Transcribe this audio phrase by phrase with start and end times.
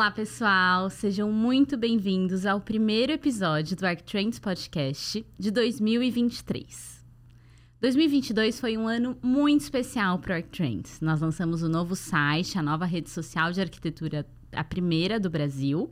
[0.00, 0.88] Olá, pessoal!
[0.88, 7.04] Sejam muito bem-vindos ao primeiro episódio do ArcTrends Podcast de 2023.
[7.82, 11.02] 2022 foi um ano muito especial para o ArcTrends.
[11.02, 15.28] Nós lançamos o um novo site, a nova rede social de arquitetura, a primeira do
[15.28, 15.90] Brasil.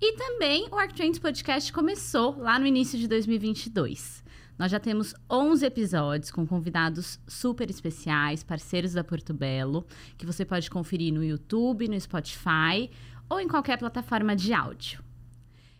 [0.00, 4.24] E também o ArcTrends Podcast começou lá no início de 2022.
[4.58, 9.86] Nós já temos 11 episódios com convidados super especiais, parceiros da Porto Belo,
[10.16, 12.90] que você pode conferir no YouTube, no Spotify
[13.30, 15.02] ou em qualquer plataforma de áudio.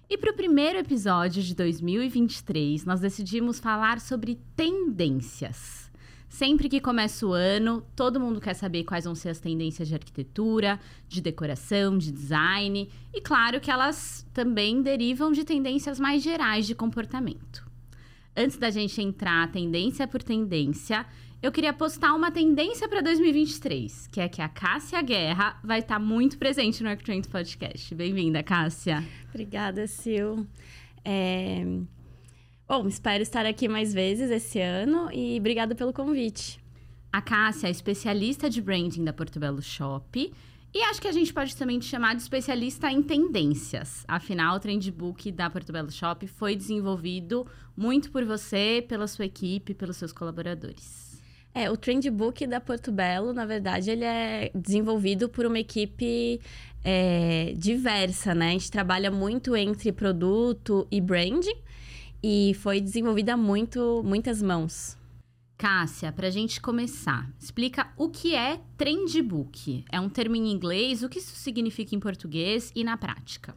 [0.09, 5.91] E para o primeiro episódio de 2023, nós decidimos falar sobre tendências.
[6.29, 9.95] Sempre que começa o ano, todo mundo quer saber quais vão ser as tendências de
[9.95, 10.79] arquitetura,
[11.09, 16.75] de decoração, de design, e claro que elas também derivam de tendências mais gerais de
[16.75, 17.69] comportamento.
[18.37, 21.05] Antes da gente entrar tendência por tendência,
[21.43, 25.95] eu queria postar uma tendência para 2023, que é que a Cássia Guerra vai estar
[25.95, 27.95] tá muito presente no ArcTrends Podcast.
[27.95, 29.03] Bem-vinda, Cássia.
[29.31, 30.45] Obrigada, Sil.
[31.03, 31.65] É...
[32.69, 36.61] Bom, espero estar aqui mais vezes esse ano e obrigada pelo convite.
[37.11, 40.33] A Cássia é especialista de branding da Portobello Shop
[40.73, 44.05] e acho que a gente pode também te chamar de especialista em tendências.
[44.07, 49.97] Afinal, o Trendbook da Portobello Shop foi desenvolvido muito por você, pela sua equipe, pelos
[49.97, 51.10] seus colaboradores.
[51.53, 56.41] É, o Trendbook da Porto Belo, na verdade, ele é desenvolvido por uma equipe
[56.85, 58.51] é, diversa, né?
[58.51, 61.57] A gente trabalha muito entre produto e branding
[62.23, 64.97] e foi desenvolvida muito, muitas mãos.
[65.59, 69.85] Cássia, para a gente começar, explica o que é Trendbook.
[69.91, 73.55] É um termo em inglês, o que isso significa em português e na prática?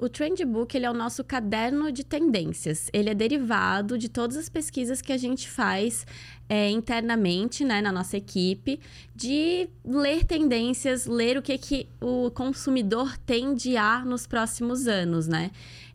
[0.00, 2.88] O Trendbook ele é o nosso caderno de tendências.
[2.90, 6.06] Ele é derivado de todas as pesquisas que a gente faz
[6.48, 8.80] é, internamente, né, na nossa equipe,
[9.14, 15.50] de ler tendências, ler o que, que o consumidor tende a nos próximos anos, né?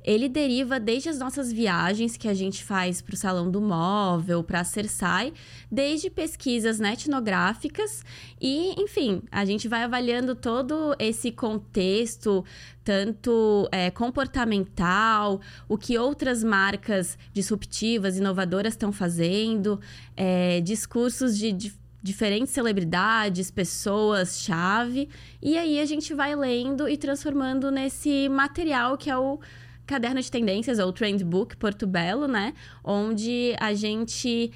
[0.05, 4.43] Ele deriva desde as nossas viagens que a gente faz para o Salão do Móvel,
[4.43, 5.33] para a Cersai,
[5.71, 8.05] desde pesquisas né, etnográficas.
[8.39, 12.45] E, enfim, a gente vai avaliando todo esse contexto,
[12.83, 19.81] tanto é, comportamental, o que outras marcas disruptivas, inovadoras estão fazendo,
[20.15, 21.73] é, discursos de, de
[22.03, 25.09] diferentes celebridades, pessoas-chave,
[25.41, 29.39] e aí a gente vai lendo e transformando nesse material que é o
[29.85, 32.53] caderno de tendências, ou Trend Book Porto Belo, né?
[32.83, 34.51] Onde a gente.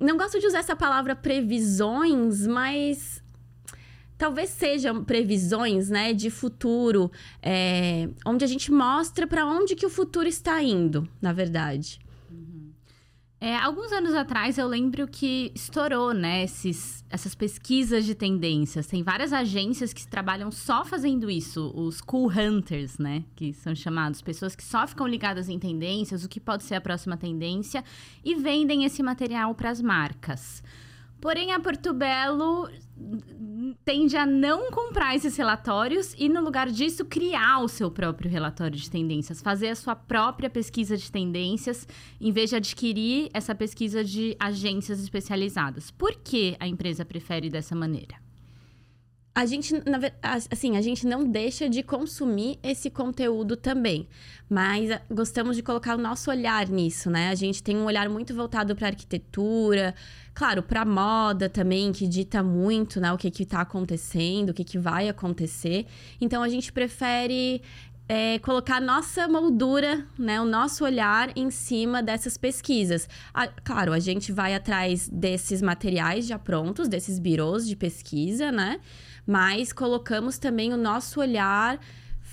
[0.00, 3.22] Não gosto de usar essa palavra previsões, mas
[4.18, 7.10] talvez sejam previsões, né, de futuro,
[7.42, 12.01] é, onde a gente mostra para onde que o futuro está indo, na verdade.
[13.44, 18.86] É, alguns anos atrás eu lembro que estourou, né, esses, essas pesquisas de tendências.
[18.86, 24.22] Tem várias agências que trabalham só fazendo isso, os cool hunters, né, que são chamados,
[24.22, 27.82] pessoas que só ficam ligadas em tendências, o que pode ser a próxima tendência,
[28.24, 30.62] e vendem esse material para as marcas.
[31.22, 32.68] Porém, a Porto Belo
[33.84, 38.76] tende a não comprar esses relatórios e, no lugar disso, criar o seu próprio relatório
[38.76, 41.86] de tendências, fazer a sua própria pesquisa de tendências,
[42.20, 45.92] em vez de adquirir essa pesquisa de agências especializadas.
[45.92, 48.16] Por que a empresa prefere dessa maneira?
[49.34, 49.74] A gente,
[50.50, 54.06] assim, a gente não deixa de consumir esse conteúdo também,
[54.48, 57.30] mas ah, gostamos de colocar o nosso olhar nisso, né?
[57.30, 59.94] A gente tem um olhar muito voltado para arquitetura,
[60.34, 64.64] claro, para moda também, que dita muito, né, o que que tá acontecendo, o que
[64.64, 65.86] que vai acontecer.
[66.20, 67.62] Então a gente prefere
[68.06, 73.08] é, colocar a nossa moldura, né, o nosso olhar em cima dessas pesquisas.
[73.32, 78.78] A, claro, a gente vai atrás desses materiais já prontos, desses birôs de pesquisa, né?
[79.26, 81.78] Mas colocamos também o nosso olhar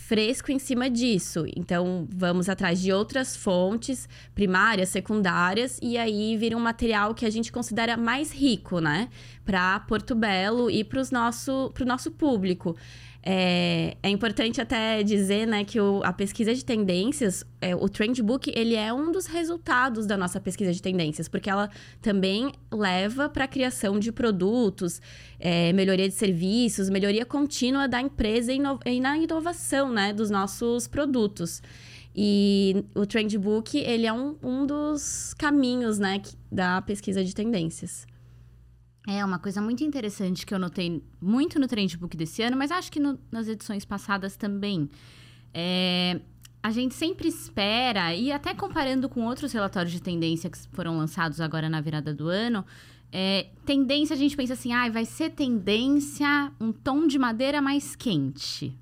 [0.09, 1.45] fresco em cima disso.
[1.55, 7.29] Então, vamos atrás de outras fontes, primárias, secundárias, e aí vira um material que a
[7.29, 9.07] gente considera mais rico, né?
[9.45, 12.75] Para Porto Belo e para o nosso, nosso público.
[13.21, 18.51] É, é, importante até dizer né, que o, a pesquisa de tendências, é, o Trendbook,
[18.55, 21.69] ele é um dos resultados da nossa pesquisa de tendências, porque ela
[22.01, 25.01] também leva para a criação de produtos,
[25.37, 31.61] é, melhoria de serviços, melhoria contínua da empresa e, na inovação né, dos nossos produtos.
[32.15, 36.21] E o Trendbook, ele é um, um dos caminhos né,
[36.51, 38.07] da pesquisa de tendências.
[39.11, 42.91] É uma coisa muito interessante que eu notei muito no Trendbook desse ano, mas acho
[42.91, 44.87] que no, nas edições passadas também.
[45.51, 46.21] É,
[46.61, 51.41] a gente sempre espera, e até comparando com outros relatórios de tendência que foram lançados
[51.41, 52.63] agora na virada do ano,
[53.11, 57.95] é, tendência a gente pensa assim, ah, vai ser tendência um tom de madeira mais
[57.95, 58.77] quente.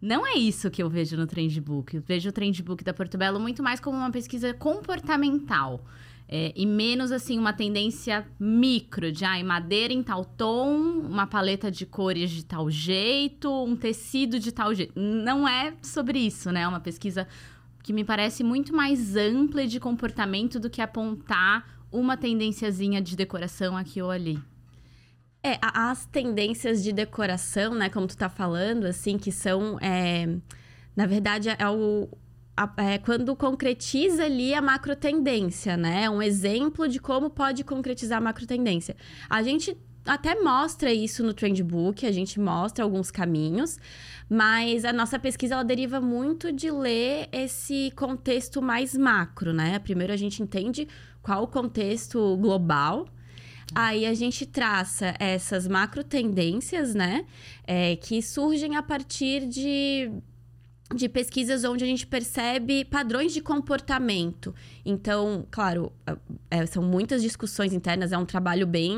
[0.00, 1.96] Não é isso que eu vejo no Trendbook.
[1.96, 5.84] Eu vejo o Trendbook da Portobello muito mais como uma pesquisa comportamental.
[6.26, 11.70] É, e menos assim uma tendência micro de ah, madeira em tal tom, uma paleta
[11.70, 14.98] de cores de tal jeito, um tecido de tal jeito.
[14.98, 16.62] Não é sobre isso, né?
[16.62, 17.28] É uma pesquisa
[17.82, 23.76] que me parece muito mais ampla de comportamento do que apontar uma tendênciazinha de decoração
[23.76, 24.42] aqui ou ali.
[25.42, 30.26] É, as tendências de decoração, né, como tu tá falando, assim, que são, é,
[30.96, 32.08] na verdade, é o,
[32.76, 36.08] é quando concretiza ali a macro tendência, né?
[36.08, 38.96] Um exemplo de como pode concretizar a macro tendência.
[39.28, 43.78] A gente até mostra isso no Trendbook, a gente mostra alguns caminhos,
[44.28, 49.78] mas a nossa pesquisa ela deriva muito de ler esse contexto mais macro, né?
[49.78, 50.86] Primeiro a gente entende
[51.22, 53.06] qual o contexto global
[53.74, 57.24] Aí a gente traça essas macro tendências, né?
[57.66, 60.10] É, que surgem a partir de
[60.92, 64.54] de pesquisas onde a gente percebe padrões de comportamento.
[64.84, 65.92] Então, claro,
[66.50, 68.94] é, são muitas discussões internas, é um trabalho bem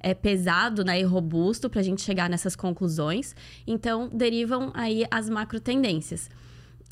[0.00, 3.36] é, pesado né, e robusto para a gente chegar nessas conclusões.
[3.66, 6.30] Então, derivam aí as macro tendências.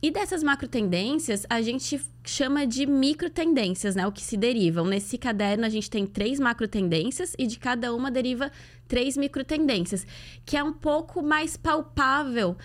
[0.02, 4.06] E dessas macro tendências, a gente chama de micro tendências, né?
[4.06, 4.86] O que se derivam.
[4.86, 8.50] Nesse caderno, a gente tem três macro tendências e de cada uma deriva
[8.88, 10.06] três micro tendências,
[10.44, 12.56] que é um pouco mais palpável,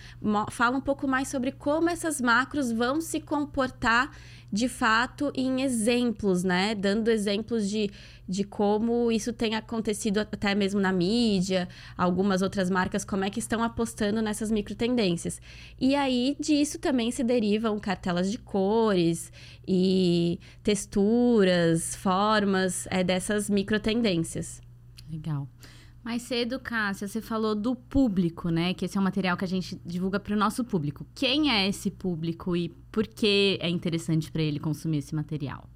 [0.50, 4.10] fala um pouco mais sobre como essas macros vão se comportar
[4.52, 6.74] de fato em exemplos, né?
[6.74, 7.90] Dando exemplos de,
[8.28, 13.38] de como isso tem acontecido até mesmo na mídia, algumas outras marcas, como é que
[13.38, 15.40] estão apostando nessas micro tendências.
[15.80, 19.32] E aí disso também se derivam cartelas de cores
[19.66, 24.60] e texturas, formas é, dessas micro tendências.
[25.10, 25.48] Legal.
[26.06, 28.72] Mais cedo, Cássia, você falou do público, né?
[28.72, 31.04] Que esse é um material que a gente divulga para o nosso público.
[31.12, 35.68] Quem é esse público e por que é interessante para ele consumir esse material?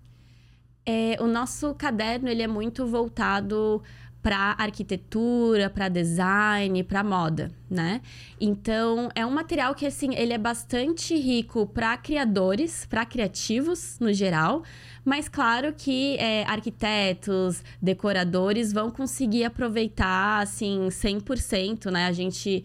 [0.86, 3.82] É, o nosso caderno ele é muito voltado
[4.22, 8.00] para arquitetura, para design, para moda, né?
[8.40, 14.12] Então, é um material que assim, ele é bastante rico para criadores, para criativos no
[14.12, 14.62] geral,
[15.04, 22.06] mas claro que é, arquitetos, decoradores vão conseguir aproveitar assim 100%, né?
[22.06, 22.64] A gente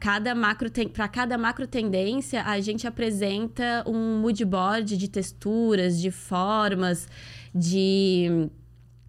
[0.00, 6.10] cada macro para cada macro tendência, a gente apresenta um mood board de texturas, de
[6.10, 7.06] formas,
[7.54, 8.48] de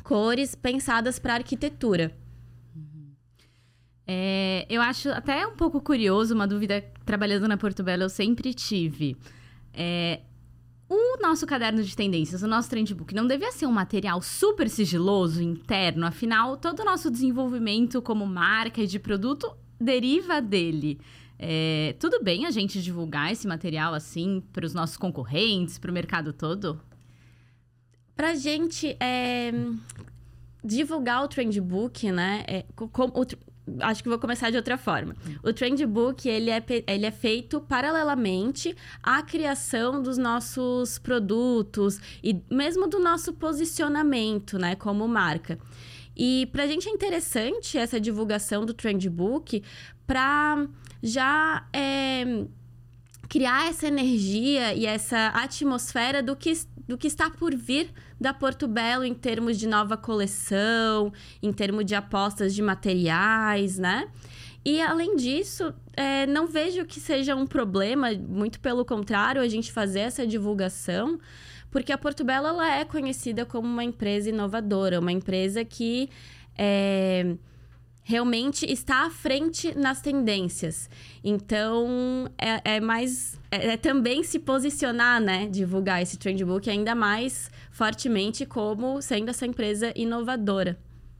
[0.03, 2.11] cores pensadas para arquitetura.
[4.05, 8.53] É, eu acho até um pouco curioso, uma dúvida trabalhando na Porto Belo eu sempre
[8.53, 9.15] tive.
[9.73, 10.19] É,
[10.93, 15.41] o nosso caderno de tendências, o nosso trendbook, não devia ser um material super sigiloso,
[15.41, 20.99] interno, afinal, todo o nosso desenvolvimento como marca e de produto deriva dele.
[21.37, 25.93] É, tudo bem a gente divulgar esse material assim para os nossos concorrentes, para o
[25.93, 26.79] mercado todo?
[28.15, 29.51] Pra gente é,
[30.63, 32.45] divulgar o Trendbook, né?
[32.47, 33.25] É, com, o,
[33.79, 35.15] acho que vou começar de outra forma.
[35.41, 42.87] O Trendbook, ele é, ele é feito paralelamente à criação dos nossos produtos e mesmo
[42.87, 44.75] do nosso posicionamento, né?
[44.75, 45.57] Como marca.
[46.15, 49.63] E pra gente é interessante essa divulgação do Trendbook
[50.05, 50.67] para
[51.01, 51.67] já...
[51.73, 52.45] É,
[53.29, 56.53] criar essa energia e essa atmosfera do que
[56.87, 61.11] do que está por vir da Porto Belo em termos de nova coleção,
[61.41, 64.09] em termos de apostas de materiais, né?
[64.65, 69.71] E além disso, é, não vejo que seja um problema, muito pelo contrário, a gente
[69.71, 71.19] fazer essa divulgação,
[71.69, 76.09] porque a Porto Belo ela é conhecida como uma empresa inovadora, uma empresa que
[76.57, 77.35] é,
[78.03, 80.89] realmente está à frente nas tendências.
[81.23, 83.39] Então, é, é mais.
[83.49, 85.47] É, é, também se posicionar, né?
[85.47, 90.77] Divulgar esse trendbook ainda mais fortemente como sendo essa empresa inovadora.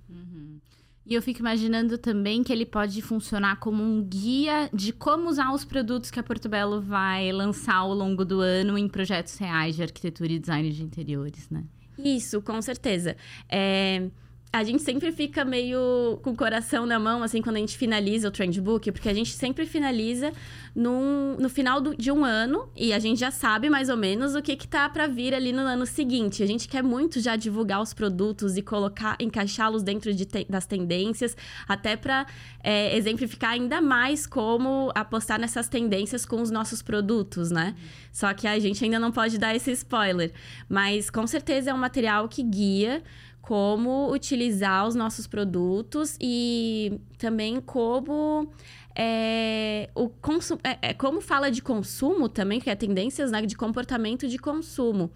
[0.10, 0.60] Uhum.
[1.06, 5.54] E eu fico imaginando também que ele pode funcionar como um guia de como usar
[5.54, 9.76] os produtos que a Porto Belo vai lançar ao longo do ano em projetos reais
[9.76, 11.64] de arquitetura e design de interiores, né?
[11.98, 13.16] Isso, com certeza.
[13.48, 14.10] É
[14.54, 18.28] a gente sempre fica meio com o coração na mão, assim, quando a gente finaliza
[18.28, 20.32] o Trendbook, porque a gente sempre finaliza
[20.76, 24.36] num, no final do, de um ano e a gente já sabe mais ou menos
[24.36, 26.44] o que, que tá para vir ali no ano seguinte.
[26.44, 30.68] A gente quer muito já divulgar os produtos e colocar, encaixá-los dentro de te, das
[30.68, 31.36] tendências,
[31.68, 32.28] até para
[32.64, 37.74] é, exemplificar ainda mais como apostar nessas tendências com os nossos produtos, né?
[38.12, 40.32] Só que a gente ainda não pode dar esse spoiler.
[40.70, 43.02] Mas com certeza é um material que guia
[43.44, 48.50] como utilizar os nossos produtos e também como
[48.96, 53.58] é, o consumo, é, é, como fala de consumo também, que é tendências né, de
[53.58, 55.12] comportamento de consumo.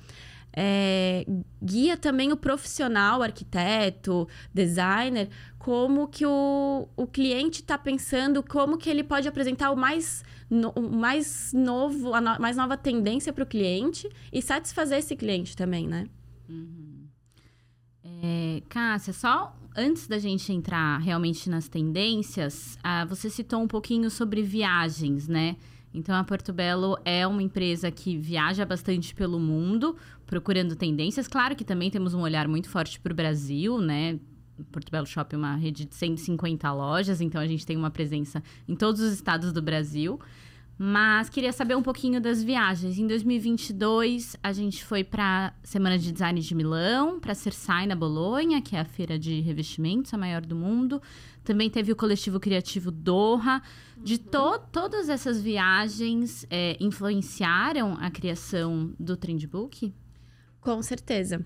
[0.51, 1.25] É,
[1.63, 8.89] guia também o profissional, arquiteto, designer, como que o, o cliente está pensando, como que
[8.89, 13.45] ele pode apresentar o mais, no, o mais novo, a no, mais nova tendência para
[13.45, 16.07] o cliente e satisfazer esse cliente também, né?
[16.49, 16.96] Uhum.
[18.21, 24.09] É, Cássia, só antes da gente entrar realmente nas tendências, ah, você citou um pouquinho
[24.09, 25.55] sobre viagens, né?
[25.93, 29.95] Então, a Porto Belo é uma empresa que viaja bastante pelo mundo,
[30.25, 31.27] procurando tendências.
[31.27, 34.19] Claro que também temos um olhar muito forte para o Brasil, né?
[34.71, 38.43] Porto Belo Shopping é uma rede de 150 lojas, então a gente tem uma presença
[38.67, 40.19] em todos os estados do Brasil.
[40.79, 42.99] Mas queria saber um pouquinho das viagens.
[42.99, 48.61] Em 2022, a gente foi para Semana de Design de Milão, para Cersai na Bolonha,
[48.61, 51.01] que é a feira de revestimentos, a maior do mundo.
[51.43, 53.59] Também teve o coletivo criativo Doha.
[53.97, 59.91] De to todas essas viagens, é, influenciaram a criação do Trendbook?
[60.61, 61.43] Com certeza.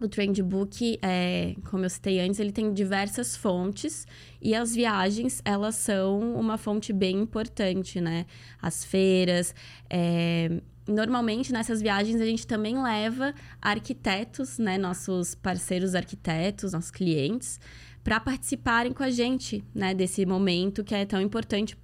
[0.00, 4.06] O Trendbook, é, como eu citei antes, ele tem diversas fontes
[4.40, 8.24] e as viagens, elas são uma fonte bem importante, né?
[8.62, 9.52] As feiras,
[9.90, 14.78] é, normalmente nessas viagens a gente também leva arquitetos, né?
[14.78, 17.58] Nossos parceiros arquitetos, nossos clientes,
[18.04, 19.94] para participarem com a gente, né?
[19.94, 21.76] Desse momento que é tão importante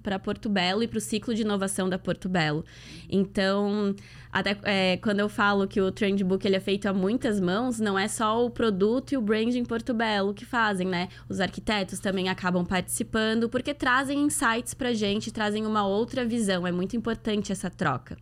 [0.00, 2.64] para Porto Belo e para o ciclo de inovação da Porto Belo.
[3.08, 3.94] Então,
[4.30, 7.98] até é, quando eu falo que o Trendbook ele é feito a muitas mãos, não
[7.98, 11.08] é só o produto e o branding Porto Belo que fazem, né?
[11.28, 16.66] Os arquitetos também acabam participando porque trazem insights para gente, trazem uma outra visão.
[16.66, 18.16] É muito importante essa troca.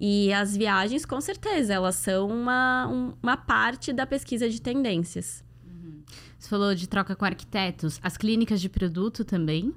[0.00, 5.44] E as viagens, com certeza, elas são uma, um, uma parte da pesquisa de tendências.
[5.62, 6.00] Uhum.
[6.38, 8.00] Você falou de troca com arquitetos.
[8.02, 9.74] As clínicas de produto também?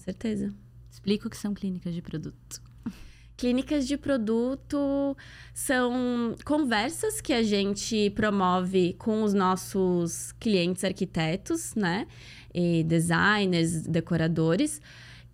[0.00, 0.52] Certeza.
[0.90, 2.62] Explica o que são clínicas de produto.
[3.36, 5.16] Clínicas de produto
[5.54, 12.06] são conversas que a gente promove com os nossos clientes arquitetos, né?
[12.52, 14.80] E designers, decoradores,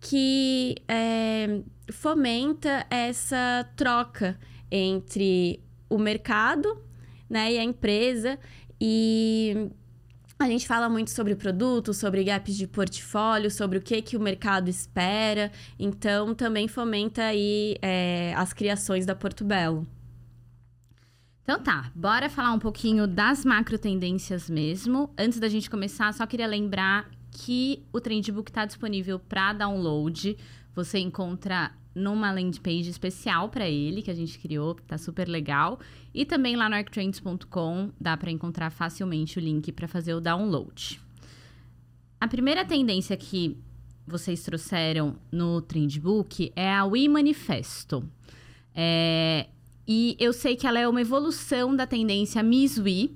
[0.00, 4.38] que é, fomenta essa troca
[4.70, 6.80] entre o mercado
[7.28, 8.38] né, e a empresa
[8.80, 9.70] e
[10.38, 14.20] a gente fala muito sobre produto, sobre gaps de portfólio, sobre o que, que o
[14.20, 15.50] mercado espera.
[15.78, 19.86] Então, também fomenta aí é, as criações da Porto Belo.
[21.42, 25.08] Então tá, bora falar um pouquinho das macro tendências mesmo.
[25.16, 30.36] Antes da gente começar, só queria lembrar que o Trendbook está disponível para download.
[30.74, 35.80] Você encontra numa landing page especial para ele que a gente criou, tá super legal.
[36.14, 41.00] E também lá no arctrends.com dá para encontrar facilmente o link para fazer o download.
[42.20, 43.56] A primeira tendência que
[44.06, 48.04] vocês trouxeram no Trendbook é a We Manifesto.
[48.74, 49.46] É,
[49.88, 53.10] e eu sei que ela é uma evolução da tendência Miss We,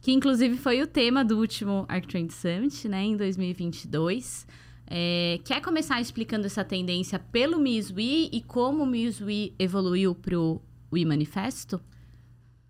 [0.00, 4.46] que inclusive foi o tema do último ArcTrend Summit, né, em 2022.
[4.86, 10.60] É, quer começar explicando essa tendência pelo MISWI e como o MISWI evoluiu para o
[10.92, 11.80] WI Manifesto?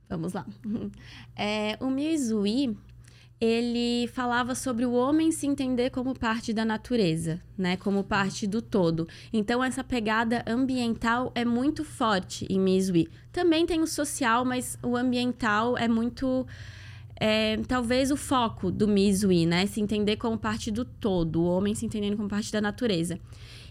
[0.08, 0.46] Vamos lá.
[1.34, 2.76] É, o MISWI,
[3.40, 7.76] ele falava sobre o homem se entender como parte da natureza, né?
[7.76, 9.08] Como parte do todo.
[9.32, 13.08] Então, essa pegada ambiental é muito forte em MISWI.
[13.32, 16.46] Também tem o social, mas o ambiental é muito
[17.24, 19.64] é, talvez o foco do Mizui, né?
[19.66, 23.16] Se entender como parte do todo, o homem se entendendo como parte da natureza.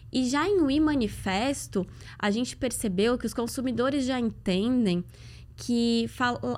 [0.09, 1.85] E já em We Manifesto,
[2.17, 5.03] a gente percebeu que os consumidores já entendem
[5.57, 6.09] que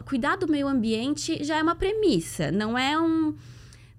[0.06, 3.34] cuidar do meio ambiente já é uma premissa, não é um.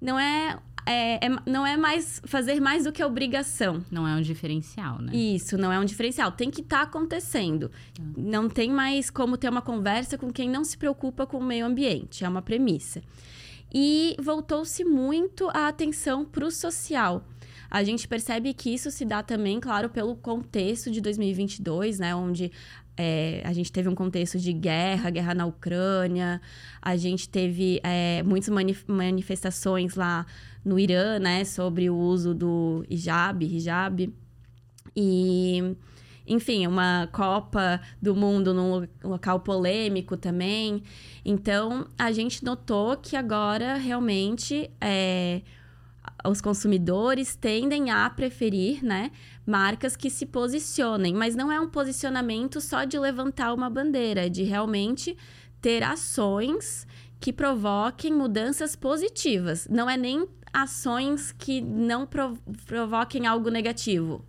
[0.00, 3.84] Não é é, é, não é mais fazer mais do que obrigação.
[3.90, 5.14] Não é um diferencial, né?
[5.14, 6.30] Isso, não é um diferencial.
[6.32, 7.70] Tem que estar tá acontecendo.
[7.98, 8.02] Ah.
[8.16, 11.66] Não tem mais como ter uma conversa com quem não se preocupa com o meio
[11.66, 12.24] ambiente.
[12.24, 13.02] É uma premissa.
[13.72, 17.26] E voltou-se muito a atenção para o social.
[17.70, 22.14] A gente percebe que isso se dá também, claro, pelo contexto de 2022, né?
[22.14, 22.52] Onde
[22.96, 26.40] é, a gente teve um contexto de guerra, guerra na Ucrânia,
[26.80, 30.24] a gente teve é, muitas manif manifestações lá
[30.64, 34.12] no Irã, né, sobre o uso do hijab, hijab.
[34.96, 35.76] E,
[36.26, 40.82] enfim, uma Copa do Mundo num local polêmico também.
[41.24, 45.42] Então, a gente notou que agora realmente é,
[46.26, 49.10] os consumidores tendem a preferir, né,
[49.46, 54.28] marcas que se posicionem, mas não é um posicionamento só de levantar uma bandeira, é
[54.28, 55.16] de realmente
[55.60, 56.86] ter ações
[57.20, 59.66] que provoquem mudanças positivas.
[59.70, 62.06] Não é nem ações que não
[62.66, 64.24] provoquem algo negativo.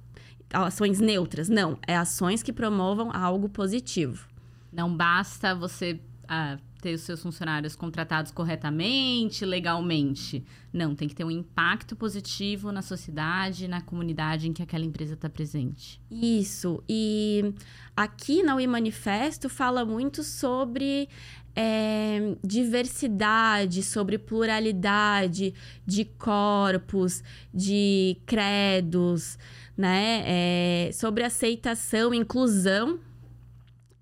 [0.51, 1.49] Ações neutras.
[1.49, 1.77] Não.
[1.85, 4.27] É ações que promovam algo positivo.
[4.71, 10.45] Não basta você ah, ter os seus funcionários contratados corretamente, legalmente.
[10.71, 15.15] Não, tem que ter um impacto positivo na sociedade, na comunidade em que aquela empresa
[15.15, 15.99] está presente.
[16.11, 16.83] Isso.
[16.87, 17.55] E
[17.97, 21.09] aqui na UI Manifesto fala muito sobre
[21.55, 25.55] é, diversidade, sobre pluralidade
[25.87, 29.39] de corpos, de credos,
[29.75, 30.21] né?
[30.23, 32.99] É, sobre aceitação, inclusão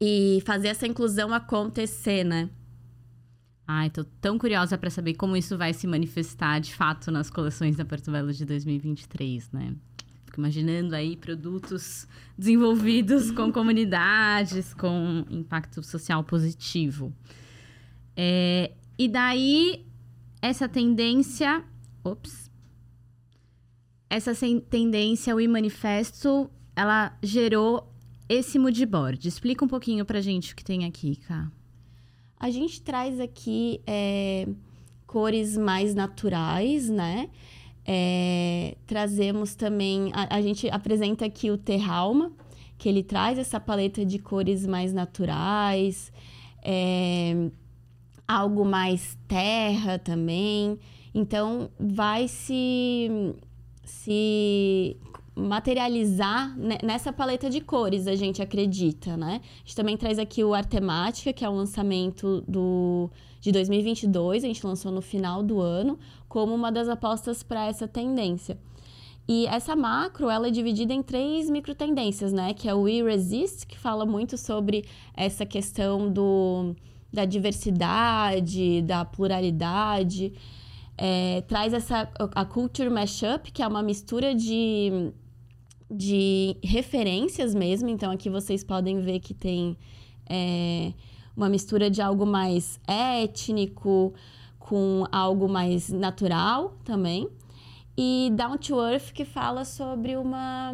[0.01, 2.49] e fazer essa inclusão acontecer, né?
[3.67, 7.77] Ai, tô tão curiosa para saber como isso vai se manifestar de fato nas coleções
[7.77, 9.73] da Porto Belo de 2023, né?
[10.25, 17.13] Fico imaginando aí produtos desenvolvidos com comunidades, com impacto social positivo.
[18.17, 19.85] É, e daí,
[20.41, 21.63] essa tendência.
[22.03, 22.51] Ops.
[24.09, 24.33] Essa
[24.69, 27.91] tendência, o e-manifesto, ela gerou
[28.27, 29.25] esse moodboard.
[29.27, 31.49] Explica um pouquinho pra gente o que tem aqui, Cá.
[32.43, 34.45] A gente traz aqui é,
[35.07, 37.29] cores mais naturais, né?
[37.85, 40.11] É, trazemos também.
[40.13, 42.33] A, a, gente apresenta aqui o Terralma,
[42.77, 46.11] que ele traz essa paleta de cores mais naturais,
[46.61, 47.49] é,
[48.27, 50.77] algo mais terra também.
[51.15, 53.09] Então, vai se,
[53.85, 54.97] se
[55.35, 59.41] materializar nessa paleta de cores, a gente acredita, né?
[59.43, 63.09] A gente também traz aqui o Artemática, que é o lançamento do,
[63.41, 65.97] de 2022, a gente lançou no final do ano,
[66.29, 68.57] como uma das apostas para essa tendência.
[69.27, 72.53] E essa macro, ela é dividida em três micro tendências, né?
[72.53, 74.85] Que é o We Resist, que fala muito sobre
[75.15, 76.75] essa questão do,
[77.11, 80.33] da diversidade, da pluralidade.
[80.97, 85.11] É, traz essa a Culture Mashup, que é uma mistura de
[85.89, 87.89] de referências mesmo.
[87.89, 89.77] Então, aqui vocês podem ver que tem
[90.29, 90.93] é,
[91.35, 94.13] uma mistura de algo mais étnico
[94.59, 97.27] com algo mais natural também.
[97.97, 100.73] E Down to Earth, que fala sobre uma.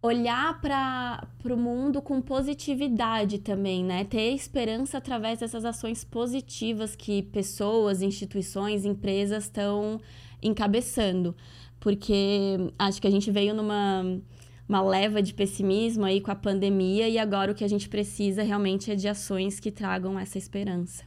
[0.00, 4.04] olhar para o mundo com positividade também, né?
[4.04, 10.00] Ter esperança através dessas ações positivas que pessoas, instituições, empresas estão
[10.40, 11.34] encabeçando
[11.80, 14.04] porque acho que a gente veio numa
[14.68, 18.42] uma leva de pessimismo aí com a pandemia e agora o que a gente precisa
[18.42, 21.04] realmente é de ações que tragam essa esperança.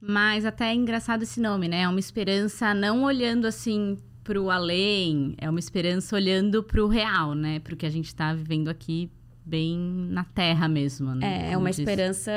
[0.00, 1.82] Mas até é engraçado esse nome, né?
[1.82, 6.86] É uma esperança não olhando assim para o além, é uma esperança olhando para o
[6.86, 7.58] real, né?
[7.58, 9.10] Para o que a gente está vivendo aqui
[9.44, 9.76] bem
[10.10, 11.48] na terra mesmo, né?
[11.48, 12.30] É, é uma esperança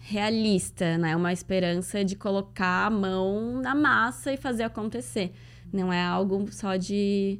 [0.00, 1.10] realista, né?
[1.10, 5.32] É uma esperança de colocar a mão na massa e fazer acontecer.
[5.72, 7.38] Não é algo só de,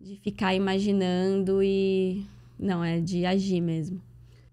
[0.00, 2.24] de ficar imaginando e.
[2.58, 4.00] Não, é de agir mesmo.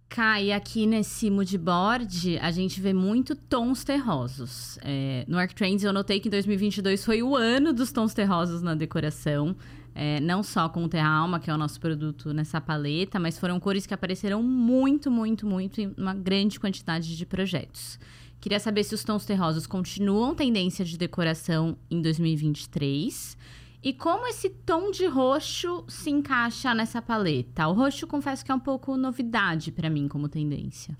[0.09, 4.77] Kai, aqui nesse moodboard, a gente vê muito tons terrosos.
[4.81, 9.55] É, no ArcTrends, eu notei que 2022 foi o ano dos tons terrosos na decoração.
[9.95, 13.39] É, não só com o Terra Alma, que é o nosso produto nessa paleta, mas
[13.39, 17.97] foram cores que apareceram muito, muito, muito em uma grande quantidade de projetos.
[18.41, 23.37] Queria saber se os tons terrosos continuam tendência de decoração em 2023
[23.83, 27.67] e como esse tom de roxo se encaixa nessa paleta.
[27.67, 30.97] O roxo, confesso que é um pouco novidade para mim como tendência.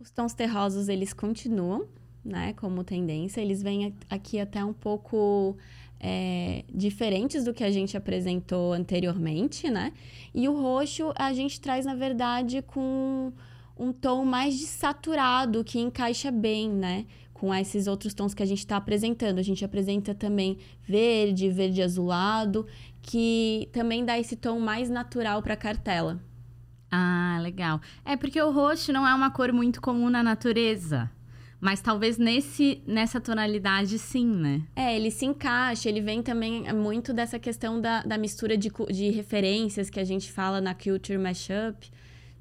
[0.00, 1.86] Os tons terrosos, eles continuam,
[2.24, 3.40] né, como tendência.
[3.40, 5.56] Eles vêm aqui até um pouco
[6.00, 9.92] é, diferentes do que a gente apresentou anteriormente, né?
[10.34, 13.32] E o roxo a gente traz, na verdade, com
[13.76, 17.06] um tom mais saturado que encaixa bem, né?
[17.32, 19.38] Com esses outros tons que a gente está apresentando.
[19.38, 22.66] A gente apresenta também verde, verde azulado,
[23.02, 26.20] que também dá esse tom mais natural para a cartela.
[26.90, 27.80] Ah, legal.
[28.04, 31.10] É porque o roxo não é uma cor muito comum na natureza.
[31.60, 34.62] Mas talvez nesse, nessa tonalidade, sim, né?
[34.74, 39.10] É, ele se encaixa, ele vem também muito dessa questão da, da mistura de, de
[39.10, 41.90] referências que a gente fala na Culture Mashup.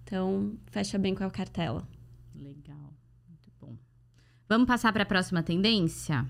[0.05, 1.85] Então, fecha bem com a cartela.
[2.35, 2.93] Legal,
[3.27, 3.75] muito bom.
[4.47, 6.23] Vamos passar para a próxima tendência?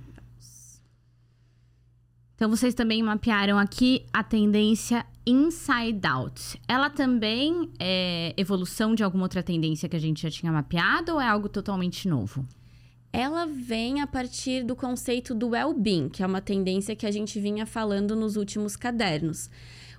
[2.35, 6.61] Então, vocês também mapearam aqui a tendência Inside Out.
[6.67, 11.21] Ela também é evolução de alguma outra tendência que a gente já tinha mapeado ou
[11.21, 12.45] é algo totalmente novo?
[13.11, 17.39] Ela vem a partir do conceito do well-being, que é uma tendência que a gente
[17.39, 19.49] vinha falando nos últimos cadernos.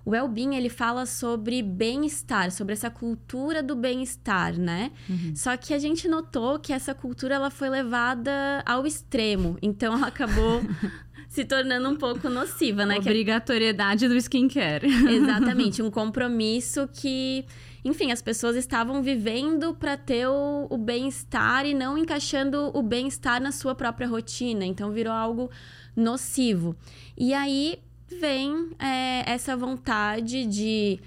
[0.06, 4.92] O well-being, ele fala sobre bem-estar, sobre essa cultura do bem-estar, né?
[5.10, 5.32] Uhum.
[5.34, 9.58] Só que a gente notou que essa cultura, ela foi levada ao extremo.
[9.60, 10.62] Então, ela acabou
[11.28, 12.98] se tornando um pouco nociva, né?
[12.98, 14.86] Obrigatoriedade do skincare.
[14.86, 17.44] Exatamente, um compromisso que,
[17.84, 23.42] enfim, as pessoas estavam vivendo para ter o, o bem-estar e não encaixando o bem-estar
[23.42, 24.64] na sua própria rotina.
[24.64, 25.50] Então virou algo
[25.96, 26.76] nocivo.
[27.18, 31.00] E aí vem é, essa vontade de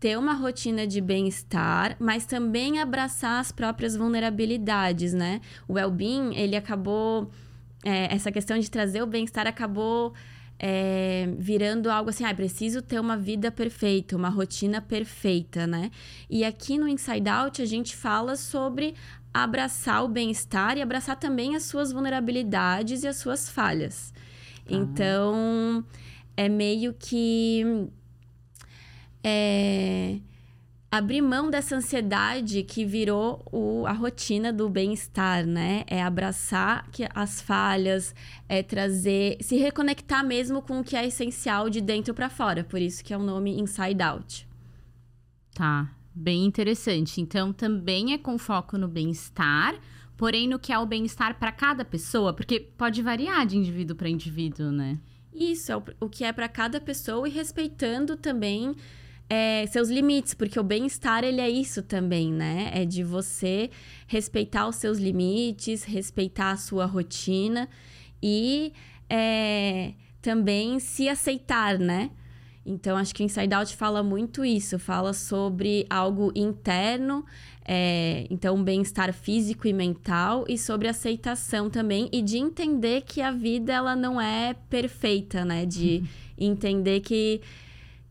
[0.00, 5.40] ter uma rotina de bem-estar, mas também abraçar as próprias vulnerabilidades, né?
[5.66, 7.30] O well-being, ele acabou...
[7.84, 10.12] É, essa questão de trazer o bem-estar acabou
[10.58, 15.90] é, virando algo assim, ah, preciso ter uma vida perfeita, uma rotina perfeita, né?
[16.28, 18.94] E aqui no Inside Out a gente fala sobre
[19.32, 24.12] abraçar o bem-estar e abraçar também as suas vulnerabilidades e as suas falhas.
[24.12, 24.74] Tá.
[24.74, 25.84] Então,
[26.38, 27.64] é meio que.
[29.24, 30.20] É,
[30.88, 35.82] abrir mão dessa ansiedade que virou o, a rotina do bem-estar, né?
[35.88, 38.14] É abraçar que as falhas,
[38.48, 42.62] é trazer, se reconectar mesmo com o que é essencial de dentro para fora.
[42.62, 44.48] Por isso que é o nome Inside Out.
[45.52, 47.20] Tá, bem interessante.
[47.20, 49.74] Então também é com foco no bem-estar,
[50.16, 54.08] porém no que é o bem-estar para cada pessoa, porque pode variar de indivíduo para
[54.08, 55.00] indivíduo, né?
[55.32, 58.74] Isso, é o, o que é para cada pessoa e respeitando também
[59.28, 62.70] é, seus limites, porque o bem-estar ele é isso também, né?
[62.72, 63.70] É de você
[64.06, 67.68] respeitar os seus limites, respeitar a sua rotina
[68.22, 68.72] e
[69.08, 72.10] é, também se aceitar, né?
[72.64, 77.24] Então, acho que o Inside Out fala muito isso, fala sobre algo interno,
[77.70, 83.30] é, então, bem-estar físico e mental, e sobre aceitação também, e de entender que a
[83.30, 85.66] vida ela não é perfeita, né?
[85.66, 86.08] De uhum.
[86.38, 87.42] entender que,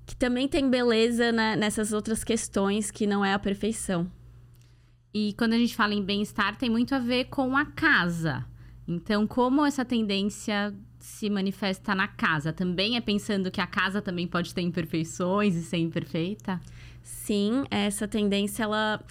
[0.06, 4.08] que também tem beleza né, nessas outras questões que não é a perfeição.
[5.12, 8.46] E quando a gente fala em bem-estar, tem muito a ver com a casa.
[8.88, 12.54] Então, como essa tendência se manifesta na casa?
[12.54, 16.62] Também é pensando que a casa também pode ter imperfeições e ser imperfeita?
[17.02, 19.04] Sim, essa tendência ela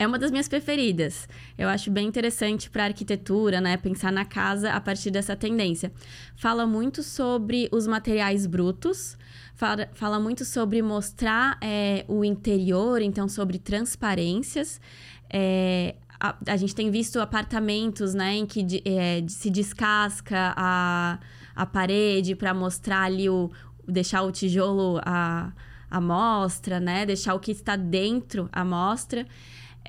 [0.00, 1.28] é uma das minhas preferidas.
[1.56, 5.92] Eu acho bem interessante para arquitetura, né, pensar na casa a partir dessa tendência.
[6.34, 9.16] Fala muito sobre os materiais brutos,
[9.54, 14.80] fala, fala muito sobre mostrar é, o interior, então sobre transparências.
[15.32, 21.18] É, a, a, gente tem visto apartamentos, né, em que é, se descasca a
[21.54, 23.50] a parede para mostrar ali o
[23.86, 25.52] deixar o tijolo à,
[25.90, 27.04] à mostra, né?
[27.04, 29.26] Deixar o que está dentro à mostra.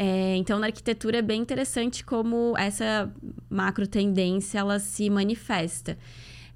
[0.03, 3.13] É, então, na arquitetura é bem interessante como essa
[3.47, 5.95] macro tendência ela se manifesta.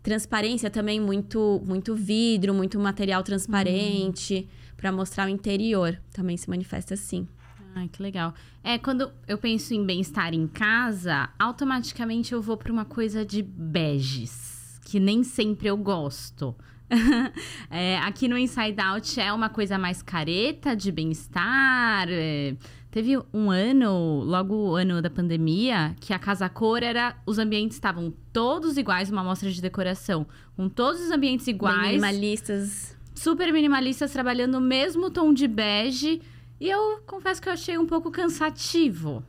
[0.02, 4.76] Transparência também muito muito vidro, muito material transparente uhum.
[4.76, 7.28] para mostrar o interior, também se manifesta assim.
[7.76, 8.34] Ai, que legal.
[8.64, 13.44] É, quando eu penso em bem-estar em casa, automaticamente eu vou para uma coisa de
[13.44, 16.56] beges que nem sempre eu gosto.
[17.70, 22.08] é, aqui no Inside Out é uma coisa mais careta, de bem-estar.
[22.10, 22.56] É,
[22.96, 27.14] teve um ano, logo o ano da pandemia, que a Casa Cor era.
[27.26, 31.88] Os ambientes estavam todos iguais, uma amostra de decoração, com todos os ambientes iguais.
[31.90, 32.98] minimalistas.
[33.14, 36.22] Super minimalistas, trabalhando o mesmo tom de bege.
[36.58, 39.22] E eu confesso que eu achei um pouco cansativo.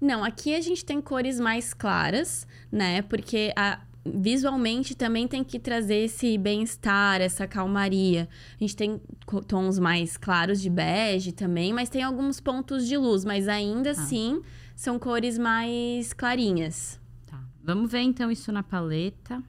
[0.00, 3.02] Não, aqui a gente tem cores mais claras, né?
[3.02, 3.78] Porque a,
[4.14, 8.28] visualmente também tem que trazer esse bem-estar, essa calmaria.
[8.54, 9.00] A gente tem
[9.46, 13.92] tons mais claros de bege também, mas tem alguns pontos de luz, mas ainda ah.
[13.92, 14.40] assim
[14.74, 17.00] são cores mais clarinhas.
[17.26, 17.42] Tá.
[17.62, 19.42] Vamos ver então isso na paleta.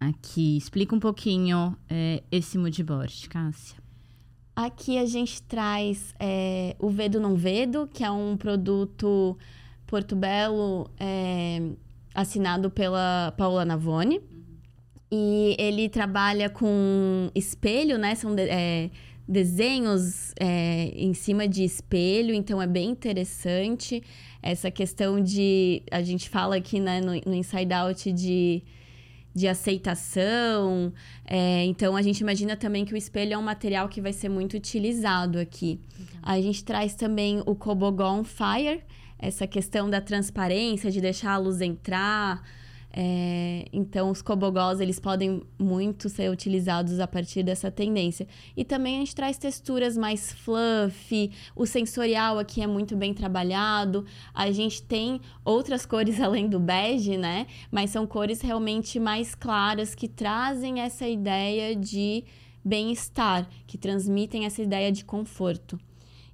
[0.00, 3.80] Aqui, explica um pouquinho é, esse moodboard, Cássia.
[4.54, 9.38] Aqui a gente traz é, o Vedo Não Vedo, que é um produto
[9.86, 11.72] Porto Belo é,
[12.14, 14.20] assinado pela Paula Navone.
[15.10, 18.14] E ele trabalha com espelho, né?
[18.14, 18.90] São de, é,
[19.28, 24.02] desenhos é, em cima de espelho, então é bem interessante.
[24.42, 25.82] Essa questão de.
[25.90, 28.62] A gente fala aqui né, no, no Inside Out de,
[29.34, 30.92] de aceitação.
[31.26, 34.28] É, então a gente imagina também que o espelho é um material que vai ser
[34.28, 35.78] muito utilizado aqui.
[35.98, 36.06] Uhum.
[36.22, 38.82] A gente traz também o Cobogon Fire
[39.22, 42.42] essa questão da transparência, de deixar a luz entrar.
[42.94, 48.26] É, então, os cobogós, eles podem muito ser utilizados a partir dessa tendência.
[48.56, 54.04] E também a gente traz texturas mais fluffy, o sensorial aqui é muito bem trabalhado.
[54.34, 57.46] A gente tem outras cores além do bege, né?
[57.70, 62.24] Mas são cores realmente mais claras que trazem essa ideia de
[62.64, 65.78] bem-estar, que transmitem essa ideia de conforto.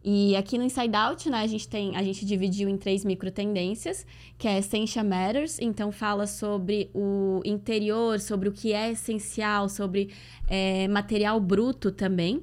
[0.02, 3.30] E aqui no Inside Out, né, a gente tem, a gente dividiu em três micro
[3.30, 4.06] tendências,
[4.38, 10.10] que é Essential Matters, então fala sobre o interior, sobre o que é essencial, sobre
[10.48, 12.42] é, material bruto também.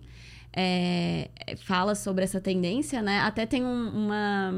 [0.57, 3.19] É, fala sobre essa tendência, né?
[3.19, 4.53] Até tem um, uma,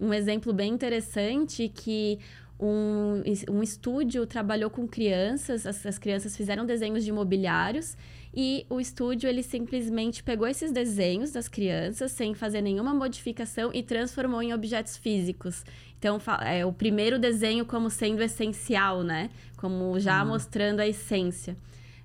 [0.00, 2.18] um exemplo bem interessante que
[2.58, 7.96] um, um estúdio trabalhou com crianças, as, as crianças fizeram desenhos de mobiliários
[8.34, 13.82] e o estúdio, ele simplesmente pegou esses desenhos das crianças, sem fazer nenhuma modificação, e
[13.82, 15.64] transformou em objetos físicos.
[15.98, 19.28] Então, é o primeiro desenho como sendo essencial, né?
[19.56, 20.30] Como já uhum.
[20.30, 21.56] mostrando a essência.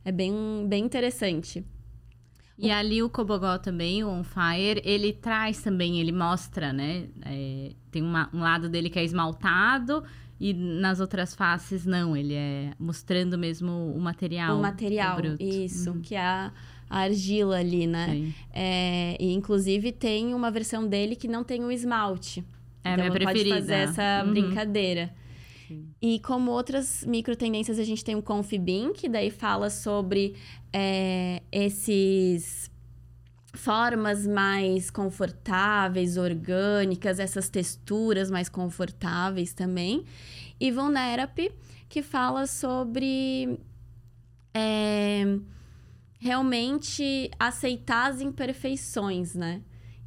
[0.04, 0.34] É bem,
[0.68, 1.66] bem interessante.
[2.58, 7.08] E ali o Cobogó também, o On Fire, ele traz também, ele mostra, né?
[7.24, 10.04] É, tem uma, um lado dele que é esmaltado
[10.39, 14.58] e nas outras faces, não, ele é mostrando mesmo o material.
[14.58, 16.02] O material, o isso, uhum.
[16.02, 16.52] que é a,
[16.89, 18.32] a, argila ali, né?
[18.54, 22.45] É, e inclusive tem uma versão dele que não tem o esmalte.
[22.84, 23.56] É então, minha preferida.
[23.56, 24.32] pode fazer essa uhum.
[24.32, 25.13] brincadeira.
[25.67, 25.88] Sim.
[26.02, 30.36] E como outras micro tendências, a gente tem o Confibin, que daí fala sobre
[30.71, 32.71] é, esses
[33.58, 40.06] formas mais confortáveis, orgânicas, essas texturas mais confortáveis também.
[40.60, 41.52] E Vulnerap,
[41.89, 43.60] que fala sobre
[44.54, 45.24] é,
[46.20, 49.62] realmente aceitar as imperfeições, né?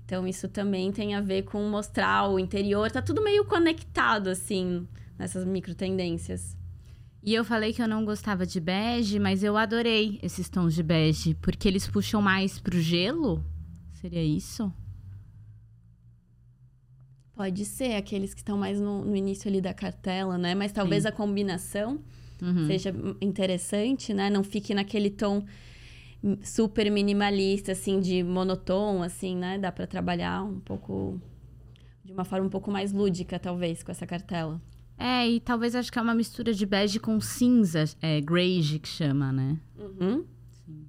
[0.04, 2.90] Então, isso também tem a ver com mostrar o interior.
[2.90, 6.56] Tá tudo meio conectado, assim, nessas micro tendências.
[7.22, 10.82] E eu falei que eu não gostava de bege, mas eu adorei esses tons de
[10.82, 13.44] bege, porque eles puxam mais pro gelo?
[13.92, 14.72] Seria isso?
[17.34, 20.54] Pode ser, aqueles que estão mais no, no início ali da cartela, né?
[20.54, 21.08] Mas talvez Sim.
[21.10, 22.00] a combinação
[22.40, 22.66] uhum.
[22.66, 24.30] seja interessante, né?
[24.30, 25.44] Não fique naquele tom
[26.42, 29.58] super minimalista, assim, de monotom, assim, né?
[29.58, 31.20] Dá para trabalhar um pouco...
[32.02, 34.60] De uma forma um pouco mais lúdica, talvez, com essa cartela.
[35.00, 38.88] É, e talvez acho que é uma mistura de bege com cinza, é, greige que
[38.88, 39.58] chama, né?
[39.78, 40.26] Uhum.
[40.50, 40.86] Sim.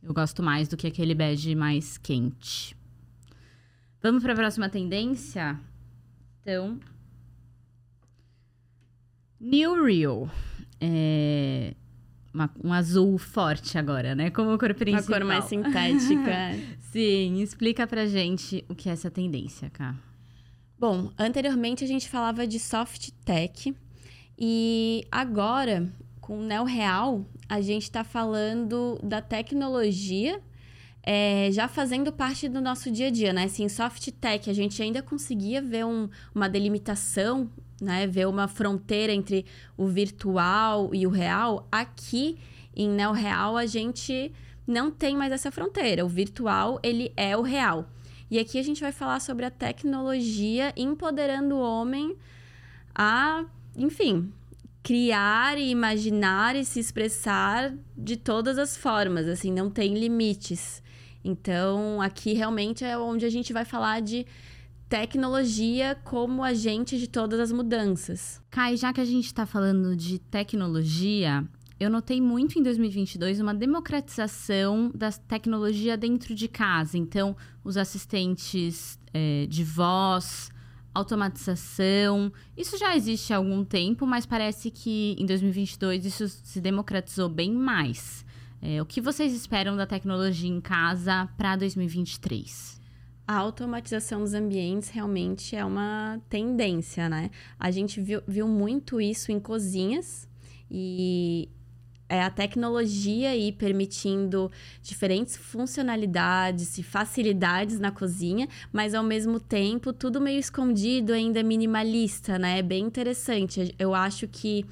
[0.00, 2.76] Eu gosto mais do que aquele bege mais quente.
[4.00, 5.58] Vamos para a próxima tendência?
[6.40, 6.78] Então,
[9.40, 10.30] New Real.
[10.80, 11.74] É
[12.32, 14.30] uma, um azul forte agora, né?
[14.30, 15.02] Como cor principal.
[15.02, 16.54] Uma cor mais sintética.
[16.92, 19.96] Sim, explica pra gente o que é essa tendência, Cá.
[20.80, 23.74] Bom, anteriormente a gente falava de soft tech
[24.38, 30.40] e agora, com o Neo Real, a gente está falando da tecnologia
[31.02, 33.44] é, já fazendo parte do nosso dia a dia, né?
[33.44, 38.06] Assim, soft tech, a gente ainda conseguia ver um, uma delimitação, né?
[38.06, 41.66] Ver uma fronteira entre o virtual e o real.
[41.72, 42.38] Aqui,
[42.76, 44.30] em Neo Real, a gente
[44.64, 46.04] não tem mais essa fronteira.
[46.04, 47.88] O virtual, ele é o real.
[48.30, 52.16] E aqui a gente vai falar sobre a tecnologia empoderando o homem
[52.94, 53.44] a,
[53.76, 54.32] enfim,
[54.82, 60.82] criar e imaginar e se expressar de todas as formas, assim, não tem limites.
[61.24, 64.26] Então, aqui realmente é onde a gente vai falar de
[64.88, 68.40] tecnologia como agente de todas as mudanças.
[68.50, 71.46] Kai, já que a gente está falando de tecnologia,
[71.80, 76.98] eu notei muito em 2022 uma democratização da tecnologia dentro de casa.
[76.98, 80.50] Então, os assistentes é, de voz,
[80.92, 82.32] automatização.
[82.56, 87.52] Isso já existe há algum tempo, mas parece que em 2022 isso se democratizou bem
[87.52, 88.26] mais.
[88.60, 92.80] É, o que vocês esperam da tecnologia em casa para 2023?
[93.26, 97.30] A automatização dos ambientes realmente é uma tendência, né?
[97.58, 100.26] A gente viu, viu muito isso em cozinhas
[100.70, 101.48] e
[102.08, 104.50] é a tecnologia aí permitindo
[104.82, 112.38] diferentes funcionalidades e facilidades na cozinha, mas ao mesmo tempo tudo meio escondido, ainda minimalista,
[112.38, 112.58] né?
[112.58, 113.74] É bem interessante.
[113.78, 114.64] Eu acho que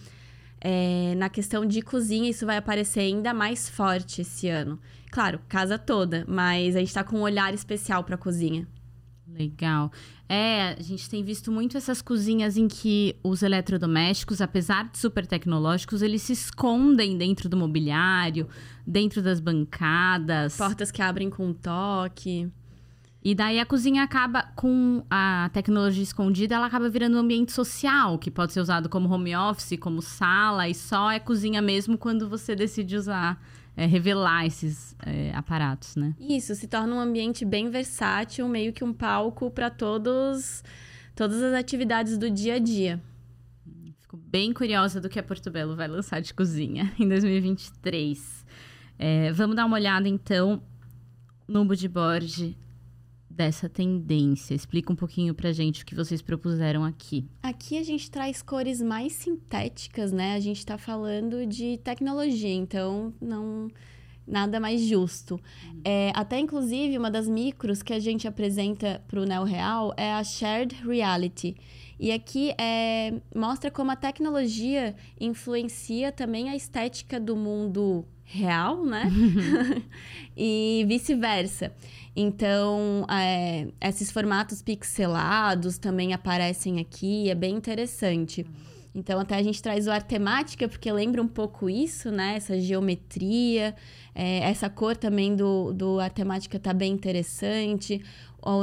[0.60, 4.78] é, na questão de cozinha isso vai aparecer ainda mais forte esse ano.
[5.10, 8.66] Claro, casa toda, mas a gente está com um olhar especial para a cozinha.
[9.28, 9.90] Legal.
[10.28, 15.26] É, a gente tem visto muito essas cozinhas em que os eletrodomésticos, apesar de super
[15.26, 18.48] tecnológicos, eles se escondem dentro do mobiliário,
[18.86, 20.56] dentro das bancadas.
[20.56, 22.50] Portas que abrem com um toque.
[23.22, 28.18] E daí a cozinha acaba, com a tecnologia escondida, ela acaba virando um ambiente social,
[28.18, 32.28] que pode ser usado como home office, como sala, e só é cozinha mesmo quando
[32.28, 33.42] você decide usar,
[33.76, 36.14] é, revelar esses é, aparatos, né?
[36.18, 40.64] Isso, se torna um ambiente bem versátil, meio que um palco para todos,
[41.14, 43.00] todas as atividades do dia a dia.
[44.00, 48.46] Fico bem curiosa do que a Porto Belo vai lançar de cozinha em 2023.
[48.98, 50.62] É, vamos dar uma olhada, então,
[51.46, 52.56] no moodboard
[53.36, 54.54] dessa tendência?
[54.54, 57.28] Explica um pouquinho pra gente o que vocês propuseram aqui.
[57.42, 60.34] Aqui a gente traz cores mais sintéticas, né?
[60.34, 63.68] A gente tá falando de tecnologia, então não
[64.26, 65.38] nada mais justo.
[65.84, 70.12] É, até inclusive uma das micros que a gente apresenta para o Neo Real é
[70.12, 71.54] a Shared Reality.
[71.98, 79.10] E aqui é, mostra como a tecnologia influencia também a estética do mundo real, né?
[80.36, 81.72] e vice-versa.
[82.14, 88.46] Então, é, esses formatos pixelados também aparecem aqui, é bem interessante.
[88.94, 92.36] Então, até a gente traz o ar temática, porque lembra um pouco isso, né?
[92.36, 93.74] Essa geometria,
[94.14, 98.02] é, essa cor também do, do ar temática tá bem interessante.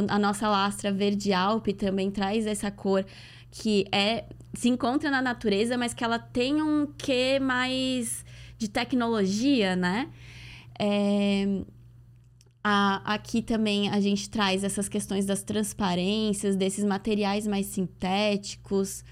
[0.09, 3.05] A nossa lastra verde alpe também traz essa cor
[3.51, 8.23] que é se encontra na natureza, mas que ela tem um quê mais
[8.57, 10.09] de tecnologia, né?
[10.79, 11.63] É,
[12.63, 19.03] a, aqui também a gente traz essas questões das transparências, desses materiais mais sintéticos.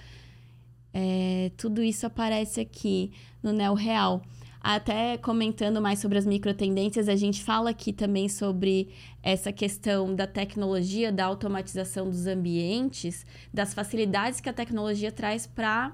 [0.93, 3.11] É, tudo isso aparece aqui
[3.43, 4.21] no Neo Real.
[4.63, 8.89] Até comentando mais sobre as microtendências, a gente fala aqui também sobre
[9.23, 15.91] essa questão da tecnologia, da automatização dos ambientes, das facilidades que a tecnologia traz para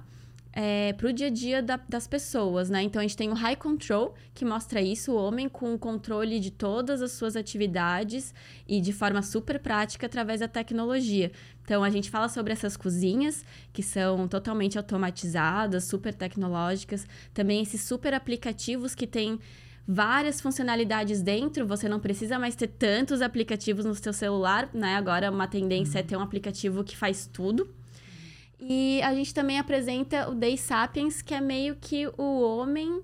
[0.59, 2.81] é, para o dia a dia da, das pessoas, né?
[2.81, 6.39] Então a gente tem o High Control, que mostra isso, o homem com o controle
[6.39, 8.33] de todas as suas atividades
[8.67, 11.31] e de forma super prática através da tecnologia.
[11.61, 17.83] Então a gente fala sobre essas cozinhas que são totalmente automatizadas, super tecnológicas, também esses
[17.83, 19.39] super aplicativos que têm
[19.87, 24.95] várias funcionalidades dentro, você não precisa mais ter tantos aplicativos no seu celular, né?
[24.95, 27.76] Agora uma tendência é ter um aplicativo que faz tudo.
[28.59, 33.01] E a gente também apresenta o Day Sapiens, que é meio que o homem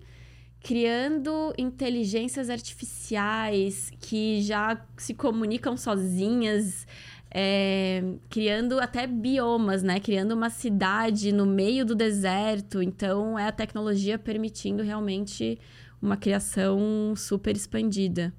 [0.63, 6.87] criando inteligências artificiais que já se comunicam sozinhas,
[7.29, 9.99] é, criando até biomas, né?
[9.99, 12.81] Criando uma cidade no meio do deserto.
[12.81, 15.59] Então, é a tecnologia permitindo realmente
[16.01, 18.33] uma criação super expandida.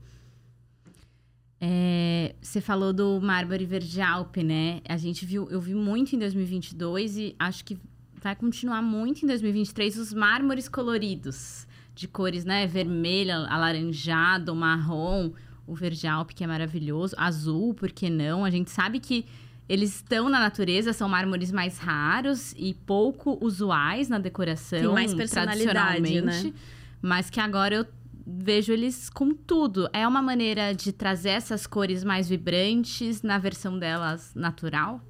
[1.60, 4.80] É, você falou do Mármore Verde Alpe, né?
[4.88, 7.78] A gente viu, eu vi muito em 2022 e acho que
[8.20, 12.66] vai continuar muito em 2023 os mármores coloridos, de cores, né?
[12.66, 15.32] Vermelho, alaranjado, marrom,
[15.66, 18.44] o verde alpe que é maravilhoso, azul, por que não?
[18.44, 19.26] A gente sabe que
[19.68, 25.14] eles estão na natureza, são mármores mais raros e pouco usuais na decoração, Tem mais
[25.14, 26.52] personalidade, né?
[27.00, 27.86] Mas que agora eu
[28.26, 29.88] vejo eles com tudo.
[29.92, 35.00] É uma maneira de trazer essas cores mais vibrantes na versão delas natural?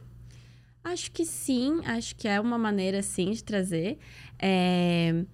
[0.82, 3.98] Acho que sim, acho que é uma maneira sim de trazer.
[4.38, 5.24] É...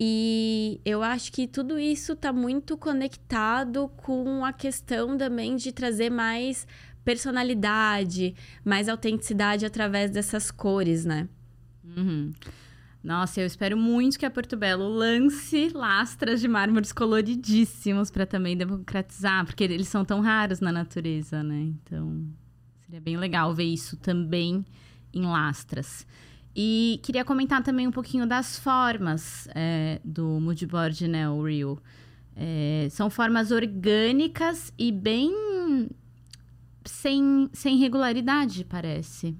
[0.00, 6.08] E eu acho que tudo isso está muito conectado com a questão também de trazer
[6.08, 6.66] mais
[7.04, 11.28] personalidade, mais autenticidade através dessas cores, né?
[11.96, 12.30] Uhum.
[13.02, 18.56] Nossa, eu espero muito que a Porto Belo lance lastras de mármores coloridíssimos para também
[18.56, 21.60] democratizar, porque eles são tão raros na natureza, né?
[21.60, 22.26] Então,
[22.84, 24.64] seria bem legal ver isso também
[25.12, 26.06] em lastras.
[26.54, 31.78] E queria comentar também um pouquinho das formas é, do moodboard né, Real.
[32.34, 35.32] É, são formas orgânicas e bem
[36.84, 39.36] sem, sem regularidade, parece.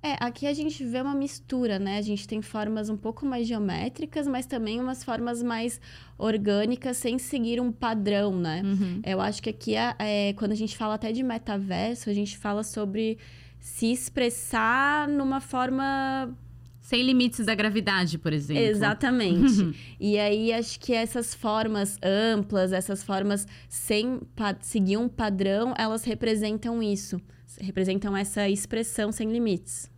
[0.00, 1.98] É, aqui a gente vê uma mistura, né?
[1.98, 5.80] A gente tem formas um pouco mais geométricas, mas também umas formas mais
[6.16, 8.62] orgânicas, sem seguir um padrão, né?
[8.64, 9.02] Uhum.
[9.04, 12.38] Eu acho que aqui, é, é, quando a gente fala até de metaverso, a gente
[12.38, 13.18] fala sobre
[13.58, 16.32] se expressar numa forma
[16.88, 18.62] sem limites da gravidade, por exemplo.
[18.62, 19.76] Exatamente.
[20.00, 24.22] e aí acho que essas formas amplas, essas formas sem
[24.62, 27.20] seguir um padrão, elas representam isso
[27.60, 29.90] representam essa expressão sem limites.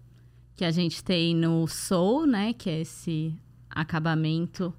[0.57, 2.53] Que a gente tem no Soul, né?
[2.55, 3.35] Que é esse
[3.69, 4.75] acabamento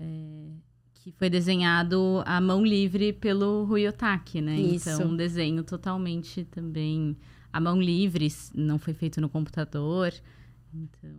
[0.00, 0.52] é,
[0.94, 4.58] que foi desenhado à mão livre pelo Rui Otaki, né?
[4.58, 4.88] Isso.
[4.88, 7.14] Então, um desenho totalmente também
[7.52, 10.14] à mão livre, não foi feito no computador.
[10.74, 11.10] Então,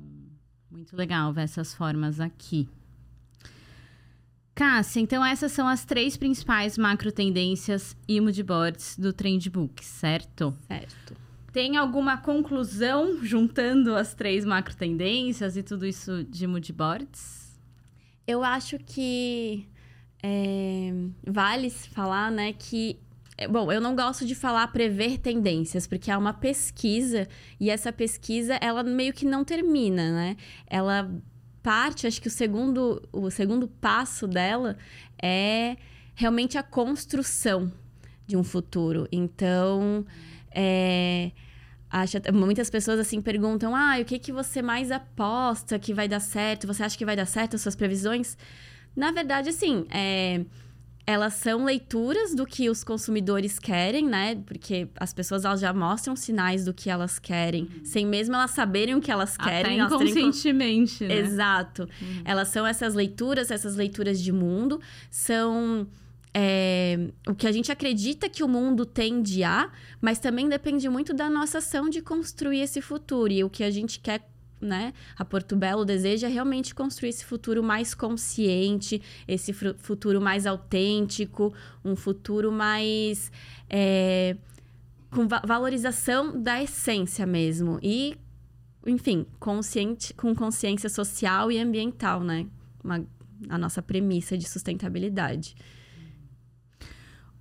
[0.73, 2.67] muito legal ver essas formas aqui.
[4.55, 10.55] Cássia, então essas são as três principais macro tendências e moodboards do Trendbook, certo?
[10.67, 11.15] Certo.
[11.51, 17.59] Tem alguma conclusão juntando as três macro tendências e tudo isso de moodboards?
[18.25, 19.67] Eu acho que
[20.21, 20.91] é,
[21.25, 22.97] vale falar, né, que
[23.47, 27.27] Bom, eu não gosto de falar prever tendências, porque é uma pesquisa
[27.59, 30.37] e essa pesquisa ela meio que não termina, né?
[30.67, 31.09] Ela
[31.61, 34.77] parte, acho que o segundo, o segundo passo dela
[35.21, 35.77] é
[36.13, 37.71] realmente a construção
[38.27, 39.07] de um futuro.
[39.11, 40.05] Então,
[40.51, 41.31] é,
[41.89, 46.19] acho, muitas pessoas assim perguntam: ah, o que, que você mais aposta que vai dar
[46.19, 46.67] certo?
[46.67, 48.37] Você acha que vai dar certo as suas previsões?
[48.95, 50.45] Na verdade, assim, é,
[51.05, 54.35] elas são leituras do que os consumidores querem, né?
[54.45, 57.85] Porque as pessoas elas já mostram sinais do que elas querem, uhum.
[57.85, 59.81] sem mesmo elas saberem o que elas querem.
[59.81, 61.27] Até inconscientemente, elas né?
[61.27, 61.83] Exato.
[61.83, 62.21] Uhum.
[62.23, 64.79] Elas são essas leituras, essas leituras de mundo,
[65.09, 65.85] são
[66.33, 69.69] é, o que a gente acredita que o mundo tende a,
[70.01, 73.69] mas também depende muito da nossa ação de construir esse futuro e o que a
[73.69, 74.27] gente quer
[74.63, 74.93] né?
[75.17, 81.53] A Porto Belo deseja realmente construir esse futuro mais consciente, esse futuro mais autêntico,
[81.83, 83.31] um futuro mais.
[83.69, 84.35] É,
[85.11, 87.79] com va valorização da essência mesmo.
[87.81, 88.17] E,
[88.85, 92.47] enfim, consciente, com consciência social e ambiental, né?
[92.83, 93.05] Uma,
[93.49, 95.55] a nossa premissa de sustentabilidade.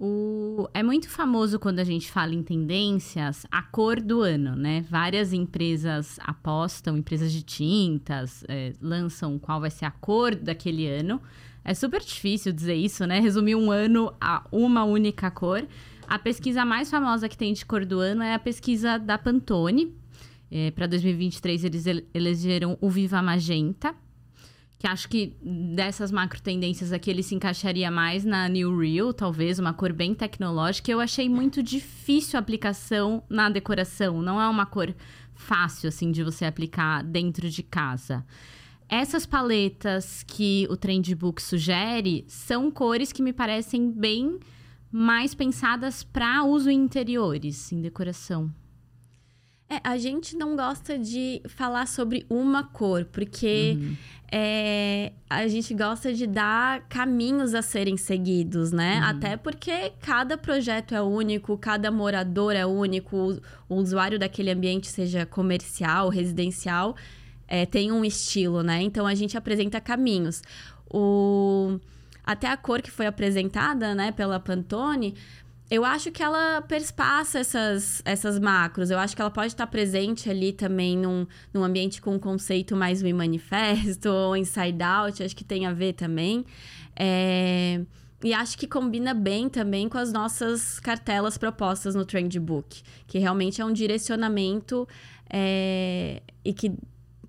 [0.05, 0.69] O...
[0.75, 4.85] É muito famoso quando a gente fala em tendências a cor do ano, né?
[4.91, 11.23] Várias empresas apostam, empresas de tintas, é, lançam qual vai ser a cor daquele ano.
[11.65, 13.21] É super difícil dizer isso, né?
[13.21, 15.65] Resumir um ano a uma única cor.
[16.09, 19.95] A pesquisa mais famosa que tem de cor do ano é a pesquisa da Pantone.
[20.51, 23.95] É, Para 2023, eles elegeram o Viva Magenta,
[24.83, 29.61] que acho que dessas macro tendências aqui ele se encaixaria mais na New Real, talvez,
[29.61, 30.91] uma cor bem tecnológica.
[30.91, 34.93] Eu achei muito difícil a aplicação na decoração, não é uma cor
[35.37, 38.27] fácil assim de você aplicar dentro de casa.
[38.89, 44.41] Essas paletas que o Trendbook sugere são cores que me parecem bem
[44.91, 48.53] mais pensadas para uso em interiores, em decoração.
[49.73, 53.97] É, a gente não gosta de falar sobre uma cor, porque uhum.
[54.31, 58.99] é, a gente gosta de dar caminhos a serem seguidos, né?
[58.99, 59.05] Uhum.
[59.07, 65.25] Até porque cada projeto é único, cada morador é único, o, usuário daquele ambiente, seja
[65.25, 66.95] comercial, residencial,
[67.49, 68.83] é, tem um estilo, né?
[68.83, 70.43] Então a gente apresenta caminhos.
[70.93, 71.81] O
[72.25, 75.17] até a cor que foi apresentada, né, pela Pantone,
[75.73, 78.91] eu acho que ela perspassa essas, essas macros.
[78.91, 82.77] Eu acho que ela pode estar presente ali também num, num ambiente com um conceito
[82.77, 85.23] mais We Manifesto ou Inside Out.
[85.23, 86.45] Acho que tem a ver também.
[86.95, 87.81] É...
[88.23, 93.63] E acho que combina bem também com as nossas cartelas propostas no Trendbook, que realmente
[93.63, 94.87] é um direcionamento
[95.33, 96.21] é...
[96.45, 96.71] e que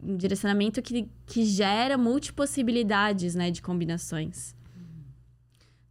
[0.03, 4.53] um direcionamento que, que gera multipossibilidades né, de combinações.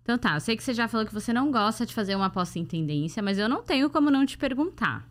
[0.02, 2.26] Então tá, eu sei que você já falou que você não gosta de fazer uma
[2.26, 5.08] aposta em tendência, mas eu não tenho como não te perguntar.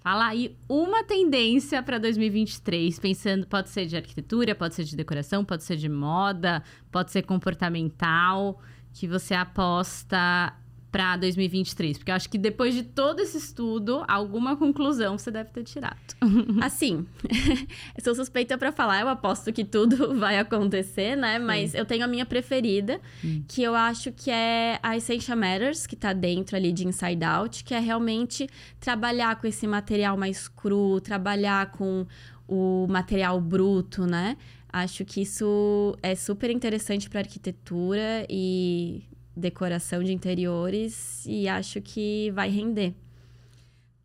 [0.00, 5.44] Fala aí uma tendência para 2023, pensando, pode ser de arquitetura, pode ser de decoração,
[5.44, 6.62] pode ser de moda,
[6.92, 8.60] pode ser comportamental,
[8.92, 10.54] que você aposta
[10.90, 11.98] para 2023?
[11.98, 15.96] Porque eu acho que depois de todo esse estudo, alguma conclusão você deve ter tirado.
[16.62, 17.06] Assim,
[18.02, 21.38] sou suspeita para falar, eu aposto que tudo vai acontecer, né?
[21.38, 21.78] Mas Sim.
[21.78, 23.42] eu tenho a minha preferida, hum.
[23.46, 27.64] que eu acho que é a Essential Matters, que tá dentro ali de Inside Out,
[27.64, 28.48] que é realmente
[28.80, 32.06] trabalhar com esse material mais cru, trabalhar com
[32.48, 34.36] o material bruto, né?
[34.72, 39.04] Acho que isso é super interessante para arquitetura e
[39.36, 42.94] decoração de interiores e acho que vai render.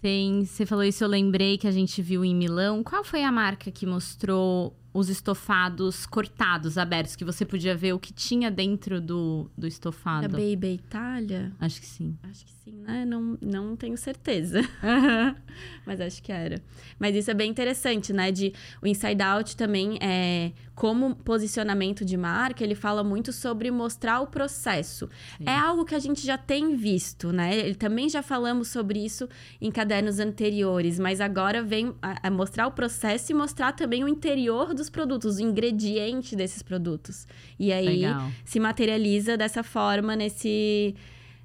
[0.01, 2.84] Tem, você falou isso, eu lembrei que a gente viu em Milão.
[2.84, 7.99] Qual foi a marca que mostrou os estofados cortados, abertos, que você podia ver o
[7.99, 10.25] que tinha dentro do, do estofado.
[10.25, 11.51] A Baby Itália?
[11.59, 12.17] Acho que sim.
[12.23, 13.05] Acho que sim, né?
[13.05, 14.61] Não, não tenho certeza.
[15.85, 16.61] Mas acho que era.
[16.99, 18.31] Mas isso é bem interessante, né?
[18.31, 24.19] De, o Inside Out também é como posicionamento de marca, ele fala muito sobre mostrar
[24.21, 25.07] o processo.
[25.37, 25.43] Sim.
[25.45, 27.55] É algo que a gente já tem visto, né?
[27.55, 29.29] Ele também já falamos sobre isso
[29.61, 34.07] em cadernos anteriores, mas agora vem a, a mostrar o processo e mostrar também o
[34.07, 37.27] interior do dos produtos, o ingrediente desses produtos.
[37.59, 38.29] E aí Legal.
[38.43, 40.95] se materializa dessa forma nesse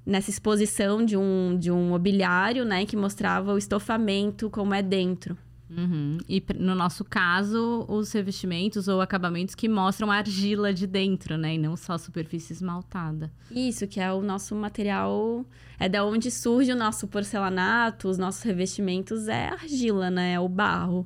[0.05, 5.37] nessa exposição de um, de um mobiliário, né, que mostrava o estofamento como é dentro.
[5.69, 6.17] Uhum.
[6.29, 11.55] E no nosso caso, os revestimentos ou acabamentos que mostram a argila de dentro, né?
[11.55, 13.31] E não só a superfície esmaltada.
[13.51, 15.45] Isso, que é o nosso material.
[15.77, 20.33] É da onde surge o nosso porcelanato, os nossos revestimentos, é argila, né?
[20.33, 21.05] É o barro.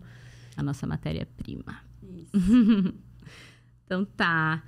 [0.55, 1.90] A nossa matéria-prima.
[3.85, 4.63] então tá.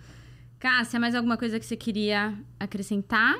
[0.60, 3.36] Cássia, mais alguma coisa que você queria acrescentar?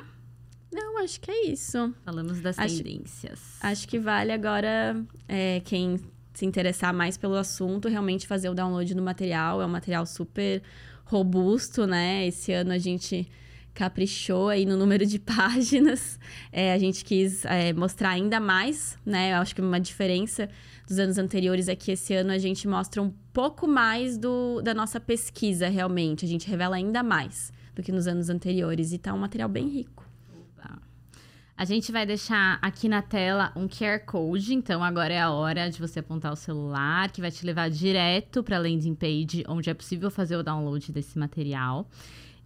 [0.72, 1.94] Não, acho que é isso.
[2.04, 3.40] Falamos das acho, tendências.
[3.60, 4.96] Acho que vale agora
[5.28, 6.00] é, quem
[6.34, 9.62] se interessar mais pelo assunto, realmente fazer o download do material.
[9.62, 10.60] É um material super
[11.04, 12.26] robusto, né?
[12.26, 13.28] Esse ano a gente
[13.72, 16.18] caprichou aí no número de páginas.
[16.50, 19.32] É, a gente quis é, mostrar ainda mais, né?
[19.32, 20.48] Eu acho que uma diferença
[20.86, 24.74] dos anos anteriores é que esse ano a gente mostra um pouco mais do, da
[24.74, 26.24] nossa pesquisa, realmente.
[26.24, 28.92] A gente revela ainda mais do que nos anos anteriores.
[28.92, 30.04] E tá um material bem rico.
[31.56, 35.70] A gente vai deixar aqui na tela um QR Code, então agora é a hora
[35.70, 39.70] de você apontar o celular, que vai te levar direto para a landing page, onde
[39.70, 41.88] é possível fazer o download desse material.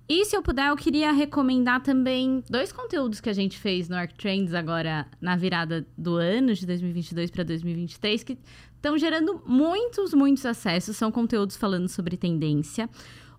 [0.09, 3.97] E se eu puder, eu queria recomendar também dois conteúdos que a gente fez no
[3.97, 8.39] ArcTrends agora na virada do ano de 2022 para 2023, que
[8.75, 10.97] estão gerando muitos, muitos acessos.
[10.97, 12.89] São conteúdos falando sobre tendência.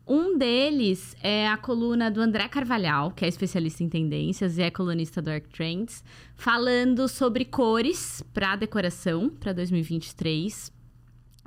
[0.07, 4.69] Um deles é a coluna do André Carvalhal, que é especialista em tendências e é
[4.69, 6.03] colunista do Arc Trends,
[6.35, 10.71] falando sobre cores para decoração para 2023.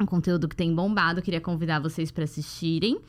[0.01, 3.01] Um conteúdo que tem bombado, queria convidar vocês para assistirem,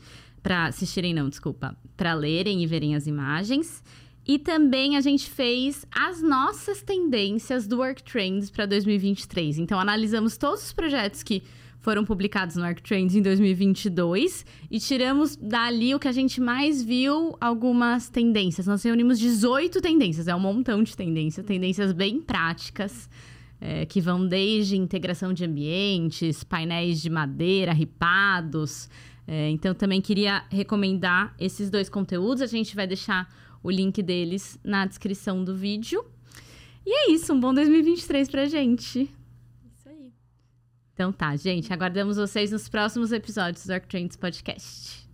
[0.44, 3.82] para assistirem não, desculpa, para lerem e verem as imagens.
[4.26, 9.58] E também a gente fez as nossas tendências do Work Trends para 2023.
[9.58, 11.42] Então analisamos todos os projetos que
[11.80, 17.36] foram publicados no ArcTrends em 2022 e tiramos dali o que a gente mais viu,
[17.40, 18.66] algumas tendências.
[18.66, 23.08] Nós reunimos 18 tendências, é um montão de tendências, tendências bem práticas.
[23.60, 28.90] É, que vão desde integração de ambientes, painéis de madeira, ripados.
[29.26, 32.42] É, então, também queria recomendar esses dois conteúdos.
[32.42, 33.28] A gente vai deixar
[33.62, 36.04] o link deles na descrição do vídeo.
[36.86, 39.10] E é isso, um bom 2023 pra gente.
[40.94, 41.72] Então tá, gente.
[41.72, 45.04] Aguardamos vocês nos próximos episódios do Arc Trends Podcast.